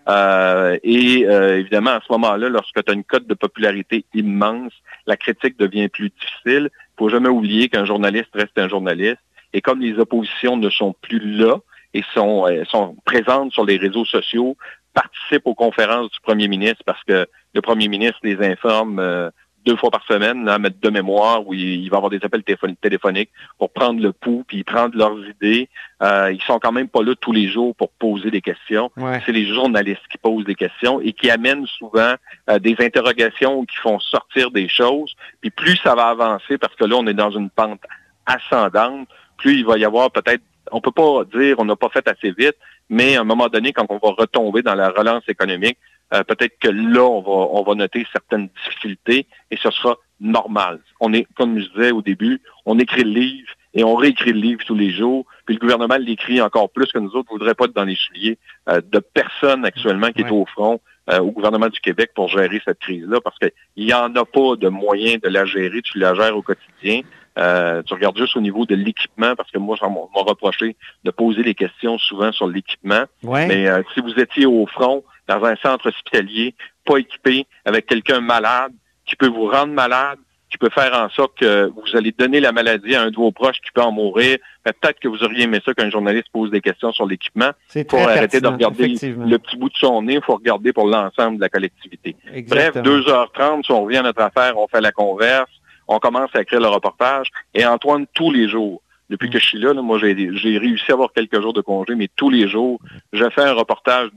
Euh, 0.08 0.76
et 0.82 1.24
euh, 1.24 1.60
évidemment, 1.60 1.90
à 1.90 2.00
ce 2.04 2.12
moment-là, 2.14 2.48
lorsque 2.48 2.82
tu 2.84 2.90
as 2.90 2.94
une 2.94 3.04
cote 3.04 3.28
de 3.28 3.34
popularité 3.34 4.04
immense, 4.12 4.72
la 5.06 5.16
critique 5.16 5.56
devient 5.56 5.88
plus 5.88 6.10
difficile. 6.10 6.68
Il 6.72 6.98
faut 6.98 7.08
jamais 7.10 7.28
oublier 7.28 7.68
qu'un 7.68 7.84
journaliste 7.84 8.30
reste 8.34 8.58
un 8.58 8.68
journaliste. 8.68 9.20
Et 9.52 9.60
comme 9.60 9.80
les 9.80 9.96
oppositions 10.00 10.56
ne 10.56 10.68
sont 10.68 10.96
plus 11.00 11.20
là 11.20 11.58
et 11.94 12.02
sont, 12.12 12.48
euh, 12.48 12.64
sont 12.64 12.96
présentes 13.04 13.52
sur 13.52 13.64
les 13.64 13.76
réseaux 13.76 14.04
sociaux, 14.04 14.56
participent 14.94 15.46
aux 15.46 15.54
conférences 15.54 16.10
du 16.10 16.20
premier 16.20 16.48
ministre 16.48 16.82
parce 16.86 17.02
que 17.04 17.26
le 17.52 17.60
premier 17.60 17.88
ministre 17.88 18.20
les 18.22 18.40
informe 18.44 19.30
deux 19.64 19.76
fois 19.76 19.90
par 19.90 20.04
semaine, 20.06 20.48
à 20.48 20.58
mettre 20.58 20.78
de 20.80 20.90
mémoire, 20.90 21.46
où 21.46 21.54
il, 21.54 21.88
va 21.88 21.96
avoir 21.96 22.10
des 22.10 22.20
appels 22.22 22.42
téléphoniques 22.80 23.30
pour 23.58 23.70
prendre 23.70 24.00
le 24.00 24.12
pouls, 24.12 24.44
puis 24.46 24.62
prendre 24.62 24.96
leurs 24.96 25.18
idées. 25.26 25.68
Euh, 26.02 26.32
ils 26.32 26.42
sont 26.42 26.58
quand 26.58 26.72
même 26.72 26.88
pas 26.88 27.02
là 27.02 27.14
tous 27.18 27.32
les 27.32 27.48
jours 27.48 27.74
pour 27.74 27.90
poser 27.90 28.30
des 28.30 28.42
questions. 28.42 28.90
C'est 29.24 29.32
les 29.32 29.46
journalistes 29.46 30.06
qui 30.10 30.18
posent 30.18 30.44
des 30.44 30.54
questions 30.54 31.00
et 31.00 31.12
qui 31.12 31.30
amènent 31.30 31.66
souvent 31.66 32.14
euh, 32.50 32.58
des 32.58 32.76
interrogations 32.80 33.64
qui 33.64 33.76
font 33.76 33.98
sortir 34.00 34.50
des 34.50 34.68
choses. 34.68 35.14
Puis 35.40 35.50
plus 35.50 35.76
ça 35.76 35.94
va 35.94 36.08
avancer, 36.08 36.58
parce 36.58 36.74
que 36.74 36.84
là, 36.84 36.96
on 36.96 37.06
est 37.06 37.14
dans 37.14 37.30
une 37.30 37.50
pente 37.50 37.80
ascendante, 38.26 39.08
plus 39.38 39.58
il 39.58 39.64
va 39.64 39.78
y 39.78 39.84
avoir 39.84 40.10
peut-être, 40.10 40.42
on 40.72 40.80
peut 40.80 40.92
pas 40.92 41.24
dire 41.24 41.56
on 41.58 41.64
n'a 41.64 41.76
pas 41.76 41.88
fait 41.88 42.06
assez 42.08 42.32
vite, 42.32 42.56
mais 42.88 43.16
à 43.16 43.22
un 43.22 43.24
moment 43.24 43.48
donné, 43.48 43.72
quand 43.72 43.86
on 43.88 43.98
va 43.98 44.14
retomber 44.16 44.62
dans 44.62 44.74
la 44.74 44.90
relance 44.90 45.22
économique, 45.28 45.78
euh, 46.12 46.22
peut-être 46.22 46.58
que 46.60 46.68
là, 46.68 47.02
on 47.02 47.22
va, 47.22 47.48
on 47.52 47.62
va 47.62 47.74
noter 47.74 48.06
certaines 48.12 48.48
difficultés 48.64 49.26
et 49.50 49.56
ce 49.56 49.70
sera 49.70 49.96
normal. 50.20 50.80
On 51.00 51.12
est, 51.12 51.26
comme 51.36 51.58
je 51.58 51.68
disais 51.70 51.90
au 51.90 52.02
début, 52.02 52.40
on 52.66 52.78
écrit 52.78 53.04
le 53.04 53.10
livre 53.10 53.50
et 53.74 53.82
on 53.84 53.94
réécrit 53.94 54.32
le 54.32 54.40
livre 54.40 54.64
tous 54.64 54.74
les 54.74 54.90
jours. 54.90 55.26
Puis 55.46 55.54
le 55.54 55.60
gouvernement 55.60 55.96
l'écrit 55.96 56.40
encore 56.40 56.70
plus 56.70 56.90
que 56.92 56.98
nous 56.98 57.10
autres. 57.16 57.32
ne 57.32 57.38
voudrait 57.38 57.54
pas 57.54 57.64
être 57.64 57.74
dans 57.74 57.84
les 57.84 57.96
souliers 57.96 58.38
euh, 58.68 58.80
de 58.80 58.98
personnes 59.00 59.64
actuellement 59.64 60.12
qui 60.12 60.22
est 60.22 60.30
au 60.30 60.46
front 60.46 60.80
euh, 61.10 61.18
au 61.18 61.32
gouvernement 61.32 61.68
du 61.68 61.80
Québec 61.80 62.12
pour 62.14 62.28
gérer 62.28 62.62
cette 62.64 62.78
crise-là, 62.78 63.20
parce 63.20 63.36
qu'il 63.38 63.52
n'y 63.76 63.92
en 63.92 64.14
a 64.16 64.24
pas 64.24 64.56
de 64.56 64.68
moyen 64.68 65.18
de 65.22 65.28
la 65.28 65.44
gérer. 65.44 65.82
Tu 65.82 65.98
la 65.98 66.14
gères 66.14 66.34
au 66.34 66.40
quotidien. 66.40 67.02
Tu 67.36 67.94
regardes 67.94 68.16
juste 68.16 68.36
au 68.36 68.40
niveau 68.40 68.66
de 68.66 68.74
l'équipement, 68.74 69.34
parce 69.36 69.50
que 69.50 69.58
moi, 69.58 69.76
ça 69.76 69.88
m'a 69.88 70.22
reproché 70.22 70.76
de 71.04 71.10
poser 71.10 71.42
les 71.42 71.54
questions 71.54 71.98
souvent 71.98 72.32
sur 72.32 72.46
l'équipement. 72.46 73.04
Mais 73.22 73.66
si 73.94 74.00
vous 74.00 74.14
étiez 74.18 74.46
au 74.46 74.66
front, 74.66 75.04
dans 75.26 75.42
un 75.44 75.56
centre 75.56 75.88
hospitalier, 75.88 76.54
pas 76.84 76.98
équipé, 76.98 77.46
avec 77.64 77.86
quelqu'un 77.86 78.20
malade, 78.20 78.72
qui 79.06 79.16
peut 79.16 79.28
vous 79.28 79.46
rendre 79.46 79.72
malade, 79.72 80.18
qui 80.50 80.58
peut 80.58 80.70
faire 80.70 80.94
en 80.94 81.08
sorte 81.08 81.36
que 81.38 81.68
vous 81.74 81.96
allez 81.96 82.12
donner 82.12 82.38
la 82.38 82.52
maladie 82.52 82.94
à 82.94 83.02
un 83.02 83.10
de 83.10 83.16
vos 83.16 83.32
proches 83.32 83.60
qui 83.60 83.72
peut 83.72 83.82
en 83.82 83.90
mourir. 83.90 84.38
Peut-être 84.62 85.00
que 85.00 85.08
vous 85.08 85.24
auriez 85.24 85.42
aimé 85.44 85.60
ça 85.64 85.74
qu'un 85.74 85.90
journaliste 85.90 86.28
pose 86.32 86.50
des 86.52 86.60
questions 86.60 86.92
sur 86.92 87.06
l'équipement. 87.06 87.50
Il 87.74 87.84
faut 87.90 87.96
arrêter 87.96 88.40
de 88.40 88.46
regarder 88.46 88.86
le 88.86 89.36
petit 89.38 89.56
bout 89.56 89.68
de 89.68 89.76
son 89.76 90.02
nez, 90.02 90.14
il 90.14 90.22
faut 90.22 90.36
regarder 90.36 90.72
pour 90.72 90.86
l'ensemble 90.86 91.38
de 91.38 91.40
la 91.40 91.48
collectivité. 91.48 92.14
Bref, 92.48 92.76
2h30, 92.76 93.64
si 93.64 93.72
on 93.72 93.82
revient 93.82 93.96
à 93.96 94.02
notre 94.02 94.20
affaire, 94.20 94.56
on 94.56 94.68
fait 94.68 94.80
la 94.80 94.92
converse, 94.92 95.50
on 95.88 95.98
commence 95.98 96.30
à 96.34 96.42
écrire 96.42 96.60
le 96.60 96.68
reportage. 96.68 97.28
Et 97.54 97.64
Antoine, 97.66 98.06
tous 98.14 98.30
les 98.30 98.48
jours, 98.48 98.82
depuis 99.10 99.30
que 99.30 99.38
je 99.38 99.44
suis 99.44 99.58
là, 99.58 99.72
là 99.72 99.82
moi 99.82 99.98
j'ai 99.98 100.58
réussi 100.58 100.90
à 100.90 100.94
avoir 100.94 101.12
quelques 101.12 101.40
jours 101.40 101.52
de 101.52 101.60
congé, 101.60 101.94
mais 101.94 102.08
tous 102.16 102.30
les 102.30 102.48
jours, 102.48 102.80
je 103.12 103.28
fais 103.30 103.42
un 103.42 103.52
reportage 103.52 104.10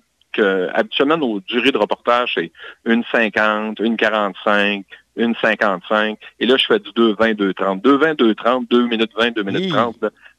habituellement, 0.74 1.18
nos 1.18 1.40
durées 1.40 1.72
de 1.72 1.78
reportage, 1.78 2.34
c'est 2.36 2.52
une 2.86 3.04
50, 3.12 3.80
une 3.80 3.98
45, 3.98 4.86
une 5.16 5.36
55. 5.36 6.18
Et 6.40 6.46
là, 6.46 6.58
je 6.58 6.66
fais 6.66 6.80
du 6.80 6.92
2, 6.96 7.16
20, 7.18 7.34
2, 7.34 7.54
30. 7.54 7.82
2, 7.82 7.98
20, 7.98 8.14
2, 8.16 8.36
30, 8.36 8.70
2 8.70 8.88
minutes 8.88 9.12
20, 9.18 9.36
2 9.36 9.44
minutes 9.44 9.70
30. 9.70 9.98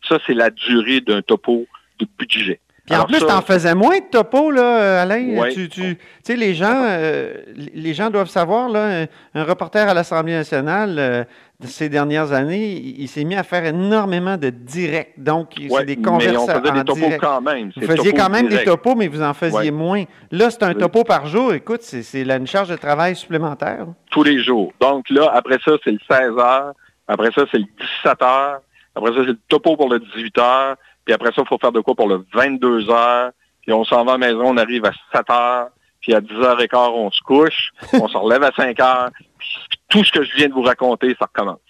Ça, 0.08 0.18
c'est 0.26 0.34
la 0.34 0.50
durée 0.50 1.00
d'un 1.00 1.22
topo 1.22 1.66
de 1.98 2.06
budget. 2.18 2.60
Puis 2.88 2.98
en 2.98 3.04
plus, 3.04 3.18
tu 3.18 3.32
en 3.32 3.42
faisais 3.42 3.74
moins 3.74 3.98
de 3.98 4.10
topo, 4.10 4.50
là, 4.50 5.02
Alain. 5.02 5.50
Tu, 5.52 5.68
tu 5.68 5.98
sais, 6.22 6.36
les 6.36 6.54
gens, 6.54 6.84
euh, 6.88 7.34
les 7.56 7.94
gens 7.94 8.10
doivent 8.10 8.28
savoir, 8.28 8.68
là, 8.68 9.06
un, 9.34 9.44
reporter 9.44 9.88
à 9.88 9.94
l'Assemblée 9.94 10.32
nationale, 10.32 10.96
euh, 10.98 11.24
de 11.60 11.66
ces 11.66 11.88
dernières 11.88 12.32
années, 12.32 12.72
il, 12.74 13.08
s'est 13.08 13.24
mis 13.24 13.34
à 13.34 13.42
faire 13.42 13.64
énormément 13.64 14.36
de 14.36 14.48
directs. 14.48 15.14
Donc, 15.16 15.54
c'est 15.56 15.84
des 15.84 15.96
conversations. 15.96 16.46
Mais 16.46 16.54
on 16.54 16.60
faisait 16.60 16.72
des 16.72 16.84
topos 16.84 17.16
quand 17.20 17.40
même. 17.40 17.72
Vous 17.74 17.86
faisiez 17.86 18.12
quand 18.12 18.30
même 18.30 18.48
des 18.48 18.62
topos, 18.62 18.94
mais 18.94 19.08
vous 19.08 19.22
en 19.22 19.34
faisiez 19.34 19.72
moins. 19.72 20.04
Là, 20.30 20.50
c'est 20.50 20.62
un 20.62 20.74
topo 20.74 21.02
par 21.02 21.26
jour. 21.26 21.52
Écoute, 21.52 21.82
c'est 21.82 22.22
une 22.22 22.46
charge 22.46 22.68
de 22.68 22.76
travail 22.76 23.16
supplémentaire. 23.16 23.86
Tous 24.10 24.22
les 24.22 24.42
jours. 24.42 24.72
Donc 24.80 25.10
là, 25.10 25.32
après 25.34 25.58
ça, 25.64 25.72
c'est 25.82 25.90
le 25.90 25.98
16 26.08 26.38
heures. 26.38 26.72
Après 27.08 27.30
ça, 27.34 27.42
c'est 27.50 27.58
le 27.58 27.64
17 28.04 28.22
heures. 28.22 28.60
Après 28.94 29.10
ça, 29.10 29.18
c'est 29.20 29.32
le 29.32 29.38
topo 29.48 29.76
pour 29.76 29.88
le 29.88 29.98
18 29.98 30.38
heures. 30.38 30.76
Puis 31.08 31.14
après 31.14 31.32
ça, 31.34 31.40
il 31.40 31.48
faut 31.48 31.56
faire 31.56 31.72
de 31.72 31.80
quoi 31.80 31.94
pour 31.94 32.06
le 32.06 32.22
22 32.34 32.90
heures. 32.90 33.30
Puis 33.62 33.72
on 33.72 33.82
s'en 33.82 34.04
va 34.04 34.12
à 34.12 34.18
la 34.18 34.26
maison, 34.26 34.42
on 34.44 34.58
arrive 34.58 34.84
à 34.84 34.92
7 35.10 35.30
heures. 35.30 35.68
Puis 36.02 36.12
à 36.12 36.20
10h15, 36.20 36.90
on 36.92 37.10
se 37.10 37.22
couche. 37.22 37.70
on 37.94 38.08
se 38.08 38.16
relève 38.18 38.42
à 38.42 38.52
5 38.54 38.78
heures 38.78 39.08
tout 39.88 40.04
ce 40.04 40.12
que 40.12 40.22
je 40.22 40.36
viens 40.36 40.48
de 40.48 40.52
vous 40.52 40.60
raconter, 40.60 41.16
ça 41.18 41.24
recommence. 41.24 41.60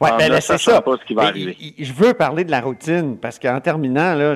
Oui, 0.00 0.10
ben 0.18 0.40
c'est 0.40 0.58
ça. 0.58 0.82
Pas 0.82 0.96
ce 1.00 1.04
qui 1.04 1.14
va 1.14 1.26
arriver. 1.26 1.56
Je 1.78 1.92
veux 1.92 2.14
parler 2.14 2.42
de 2.42 2.50
la 2.50 2.60
routine 2.60 3.16
parce 3.16 3.38
qu'en 3.38 3.60
terminant, 3.60 4.16
là, 4.16 4.34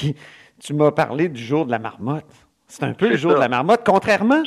tu 0.60 0.74
m'as 0.74 0.90
parlé 0.90 1.30
du 1.30 1.42
jour 1.42 1.64
de 1.64 1.70
la 1.70 1.78
marmotte. 1.78 2.26
C'est 2.68 2.82
un 2.82 2.94
peu 2.94 3.08
le 3.08 3.16
jour 3.16 3.32
de 3.34 3.38
la 3.38 3.48
marmotte, 3.48 3.82
contrairement 3.84 4.42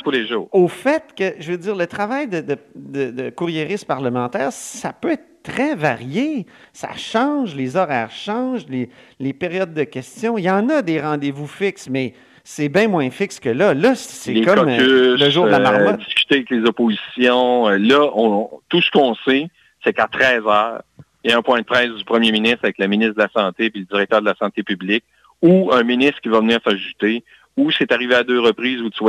au 0.52 0.68
fait 0.68 1.14
que, 1.16 1.34
je 1.40 1.52
veux 1.52 1.58
dire, 1.58 1.74
le 1.74 1.86
travail 1.86 2.28
de, 2.28 2.56
de, 2.76 3.30
courriériste 3.30 3.86
parlementaire, 3.86 4.52
ça 4.52 4.92
peut 4.92 5.12
être 5.12 5.24
très 5.42 5.74
varié. 5.74 6.46
Ça 6.74 6.90
change, 6.96 7.54
les 7.54 7.76
horaires 7.76 8.10
changent, 8.10 8.66
les, 8.68 8.90
les 9.20 9.32
périodes 9.32 9.72
de 9.72 9.84
questions. 9.84 10.36
Il 10.36 10.44
y 10.44 10.50
en 10.50 10.68
a 10.68 10.82
des 10.82 11.00
rendez-vous 11.00 11.46
fixes, 11.46 11.88
mais 11.88 12.12
c'est 12.44 12.68
bien 12.68 12.88
moins 12.88 13.10
fixe 13.10 13.40
que 13.40 13.48
là. 13.48 13.74
Là, 13.74 13.94
c'est 13.94 14.40
comme 14.42 14.68
euh, 14.68 15.16
le 15.16 15.30
jour 15.30 15.46
de 15.46 15.50
la 15.50 15.58
euh, 15.58 15.60
marmotte. 15.60 16.00
discuter 16.00 16.36
avec 16.36 16.50
les 16.50 16.64
oppositions. 16.64 17.68
Euh, 17.68 17.78
là, 17.78 18.10
tout 18.68 18.82
ce 18.82 18.90
qu'on 18.90 19.14
sait, 19.26 19.48
c'est 19.84 19.92
qu'à 19.92 20.08
13 20.08 20.42
heures, 20.46 20.82
il 21.24 21.30
y 21.30 21.34
a 21.34 21.38
un 21.38 21.42
point 21.42 21.60
de 21.60 21.64
presse 21.64 21.90
du 21.90 22.04
premier 22.04 22.32
ministre 22.32 22.60
avec 22.64 22.78
la 22.78 22.88
ministre 22.88 23.14
de 23.14 23.20
la 23.20 23.28
Santé 23.28 23.66
et 23.66 23.78
le 23.78 23.84
directeur 23.84 24.20
de 24.20 24.26
la 24.26 24.34
Santé 24.34 24.62
publique, 24.62 25.04
ou 25.42 25.70
un 25.72 25.82
ministre 25.82 26.20
qui 26.20 26.28
va 26.28 26.40
venir 26.40 26.60
s'ajouter, 26.64 27.24
ou 27.60 27.70
c'est 27.70 27.92
arrivé 27.92 28.14
à 28.14 28.22
deux 28.22 28.40
reprises 28.40 28.80
où, 28.80 28.90
tu 28.90 29.02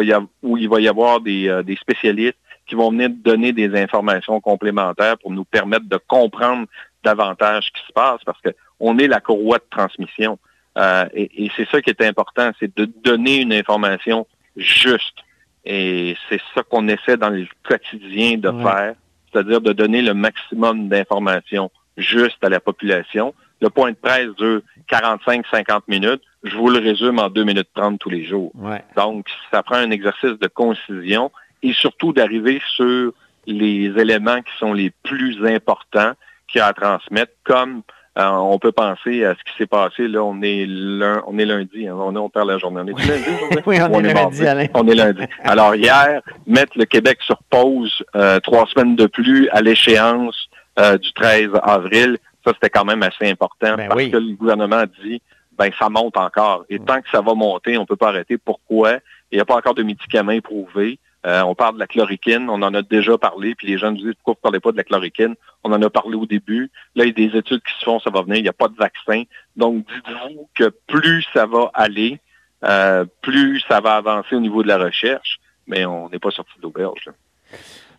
où 0.43 0.57
il 0.57 0.69
va 0.69 0.79
y 0.81 0.87
avoir 0.87 1.21
des, 1.21 1.61
des 1.65 1.75
spécialistes 1.75 2.37
qui 2.67 2.75
vont 2.75 2.91
venir 2.91 3.09
donner 3.09 3.51
des 3.51 3.75
informations 3.81 4.39
complémentaires 4.39 5.17
pour 5.17 5.31
nous 5.31 5.43
permettre 5.43 5.87
de 5.89 5.97
comprendre 6.07 6.67
davantage 7.03 7.65
ce 7.65 7.71
qui 7.71 7.87
se 7.87 7.93
passe, 7.93 8.21
parce 8.25 8.39
qu'on 8.41 8.97
est 8.97 9.07
la 9.07 9.19
courroie 9.19 9.57
de 9.57 9.65
transmission. 9.69 10.37
Euh, 10.77 11.05
et, 11.13 11.51
c'est 11.55 11.67
ça 11.69 11.81
qui 11.81 11.89
est 11.89 12.01
important, 12.01 12.51
c'est 12.59 12.75
de 12.77 12.85
donner 12.85 13.41
une 13.41 13.53
information 13.53 14.25
juste. 14.55 15.17
Et 15.65 16.15
c'est 16.29 16.41
ça 16.55 16.63
qu'on 16.63 16.87
essaie 16.87 17.17
dans 17.17 17.29
le 17.29 17.47
quotidien 17.63 18.37
de 18.37 18.51
faire, 18.63 18.95
c'est-à-dire 19.31 19.61
de 19.61 19.73
donner 19.73 20.01
le 20.01 20.13
maximum 20.13 20.87
d'informations 20.87 21.69
justes 21.97 22.43
à 22.43 22.49
la 22.49 22.59
population. 22.59 23.33
Le 23.59 23.69
point 23.69 23.91
de 23.91 23.97
presse 23.97 24.29
dure 24.37 24.61
45-50 24.89 25.81
minutes. 25.87 26.23
Je 26.43 26.55
vous 26.55 26.69
le 26.69 26.79
résume 26.79 27.19
en 27.19 27.29
2 27.29 27.43
minutes 27.43 27.69
30 27.75 27.99
tous 27.99 28.09
les 28.09 28.25
jours. 28.25 28.51
Donc, 28.95 29.27
ça 29.51 29.61
prend 29.63 29.75
un 29.75 29.91
exercice 29.91 30.39
de 30.39 30.47
concision 30.47 31.31
et 31.63 31.73
surtout 31.73 32.13
d'arriver 32.13 32.61
sur 32.75 33.13
les 33.45 33.91
éléments 33.97 34.41
qui 34.41 34.51
sont 34.57 34.73
les 34.73 34.91
plus 35.03 35.45
importants 35.45 36.13
qu'il 36.47 36.59
y 36.59 36.61
a 36.61 36.67
à 36.67 36.73
transmettre, 36.73 37.31
comme 37.43 37.81
euh, 38.17 38.27
on 38.27 38.59
peut 38.59 38.73
penser 38.73 39.23
à 39.23 39.35
ce 39.35 39.39
qui 39.43 39.57
s'est 39.57 39.67
passé. 39.67 40.07
Là, 40.07 40.21
on 40.23 40.41
est, 40.41 40.65
lundi, 40.65 41.21
on 41.27 41.37
est 41.39 41.45
lundi. 41.45 41.87
Hein. 41.87 41.95
on, 41.95 42.29
perd 42.29 42.49
la 42.49 42.57
journée. 42.57 42.81
On 42.93 42.97
est 42.97 43.07
lundi 43.07 43.25
oui, 43.65 43.77
on, 43.81 44.03
est, 44.03 44.13
lundi, 44.13 44.45
Alain. 44.45 44.67
On 44.73 44.87
est 44.87 44.95
lundi. 44.95 45.23
Alors, 45.43 45.75
hier, 45.75 46.21
mettre 46.45 46.77
le 46.77 46.85
Québec 46.85 47.19
sur 47.21 47.37
pause 47.49 48.03
euh, 48.15 48.39
trois 48.41 48.65
semaines 48.67 48.97
de 48.97 49.05
plus 49.05 49.47
à 49.49 49.61
l'échéance 49.61 50.49
euh, 50.77 50.97
du 50.97 51.13
13 51.13 51.51
avril, 51.63 52.17
ça, 52.45 52.51
c'était 52.53 52.69
quand 52.69 52.85
même 52.85 53.03
assez 53.03 53.29
important 53.29 53.75
ben 53.77 53.87
parce 53.87 54.03
que 54.07 54.17
le 54.17 54.35
gouvernement 54.35 54.77
a 54.77 54.87
dit 54.87 55.21
ben 55.61 55.71
ça 55.77 55.89
monte 55.89 56.17
encore. 56.17 56.65
Et 56.69 56.79
tant 56.79 57.01
que 57.01 57.09
ça 57.11 57.21
va 57.21 57.35
monter, 57.35 57.77
on 57.77 57.81
ne 57.81 57.85
peut 57.85 57.95
pas 57.95 58.09
arrêter. 58.09 58.37
Pourquoi? 58.37 58.93
Il 59.31 59.35
n'y 59.35 59.41
a 59.41 59.45
pas 59.45 59.55
encore 59.55 59.75
de 59.75 59.83
médicaments 59.83 60.31
éprouvés. 60.31 60.97
Euh, 61.23 61.43
on 61.43 61.53
parle 61.53 61.75
de 61.75 61.79
la 61.79 61.85
chloroquine, 61.85 62.49
on 62.49 62.63
en 62.63 62.73
a 62.73 62.81
déjà 62.81 63.15
parlé, 63.15 63.53
puis 63.53 63.67
les 63.67 63.77
gens 63.77 63.91
nous 63.91 63.97
disent 63.97 64.15
pourquoi 64.23 64.33
vous 64.33 64.39
ne 64.39 64.41
parlez 64.41 64.59
pas 64.59 64.71
de 64.71 64.77
la 64.77 64.83
chloroquine? 64.83 65.35
On 65.63 65.71
en 65.71 65.79
a 65.79 65.89
parlé 65.91 66.15
au 66.15 66.25
début. 66.25 66.71
Là, 66.95 67.05
il 67.05 67.09
y 67.09 67.11
a 67.11 67.29
des 67.29 67.37
études 67.37 67.61
qui 67.61 67.79
se 67.79 67.85
font, 67.85 67.99
ça 67.99 68.09
va 68.09 68.23
venir, 68.23 68.37
il 68.37 68.43
n'y 68.43 68.49
a 68.49 68.53
pas 68.53 68.69
de 68.69 68.75
vaccin. 68.75 69.23
Donc, 69.55 69.85
dites-vous 69.85 70.49
que 70.55 70.73
plus 70.87 71.23
ça 71.31 71.45
va 71.45 71.69
aller, 71.75 72.19
euh, 72.63 73.05
plus 73.21 73.63
ça 73.67 73.81
va 73.81 73.97
avancer 73.97 74.35
au 74.35 74.39
niveau 74.39 74.63
de 74.63 74.67
la 74.67 74.79
recherche, 74.79 75.39
mais 75.67 75.85
on 75.85 76.09
n'est 76.09 76.17
pas 76.17 76.31
sorti 76.31 76.53
d'auberge. 76.59 77.11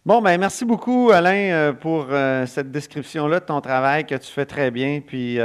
Bon, 0.05 0.21
ben 0.21 0.37
merci 0.39 0.65
beaucoup, 0.65 1.11
Alain, 1.13 1.53
euh, 1.53 1.73
pour 1.73 2.09
cette 2.47 2.73
description-là 2.73 3.41
de 3.41 3.45
ton 3.45 3.61
travail 3.61 4.05
que 4.05 4.17
tu 4.17 4.33
fais 4.33 4.47
très 4.47 4.71
bien. 4.71 5.01
Puis 5.01 5.39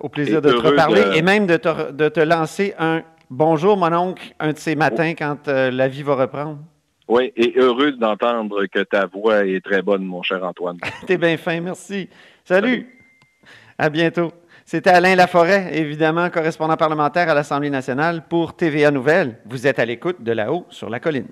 au 0.00 0.08
plaisir 0.08 0.42
de 0.42 0.50
te 0.50 0.56
reparler 0.56 1.02
et 1.14 1.22
même 1.22 1.46
de 1.46 1.56
te, 1.56 1.92
de 1.92 2.08
te 2.08 2.20
lancer 2.20 2.74
un 2.78 3.02
bonjour, 3.30 3.76
mon 3.76 3.92
oncle, 3.92 4.34
un 4.40 4.52
de 4.52 4.58
ces 4.58 4.74
matins 4.74 5.14
quand 5.14 5.46
la 5.46 5.88
vie 5.88 6.02
va 6.02 6.16
reprendre. 6.16 6.58
Oui, 7.10 7.32
et 7.36 7.54
heureuse 7.56 7.98
d'entendre 7.98 8.66
que 8.66 8.84
ta 8.84 9.06
voix 9.06 9.44
est 9.44 9.64
très 9.64 9.82
bonne, 9.82 10.04
mon 10.04 10.22
cher 10.22 10.44
Antoine. 10.44 10.78
T'es 11.06 11.16
bien 11.16 11.36
fin, 11.36 11.60
merci. 11.60 12.08
Salut. 12.44 12.86
À 13.76 13.90
bientôt. 13.90 14.30
C'était 14.64 14.90
Alain 14.90 15.16
Laforêt, 15.16 15.76
évidemment, 15.76 16.30
correspondant 16.30 16.76
parlementaire 16.76 17.28
à 17.28 17.34
l'Assemblée 17.34 17.70
nationale 17.70 18.28
pour 18.28 18.54
TVA 18.54 18.92
Nouvelles. 18.92 19.38
Vous 19.46 19.66
êtes 19.66 19.80
à 19.80 19.84
l'écoute 19.84 20.22
de 20.22 20.30
là-haut 20.30 20.66
sur 20.68 20.88
la 20.88 21.00
colline. 21.00 21.26